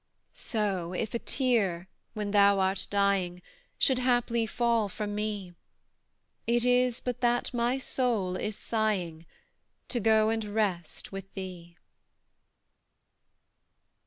So, 0.33 0.93
if 0.93 1.13
a 1.13 1.19
tear, 1.19 1.87
when 2.15 2.31
thou 2.31 2.59
art 2.59 2.87
dying, 2.89 3.39
Should 3.77 3.99
haply 3.99 4.47
fall 4.47 4.89
from 4.89 5.13
me, 5.13 5.53
It 6.47 6.65
is 6.65 6.99
but 7.01 7.21
that 7.21 7.53
my 7.53 7.77
soul 7.77 8.35
is 8.35 8.57
sighing, 8.57 9.27
To 9.89 9.99
go 9.99 10.29
and 10.29 10.43
rest 10.55 11.11
with 11.11 11.31
thee. 11.35 11.77